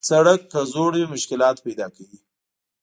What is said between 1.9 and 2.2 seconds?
کوي.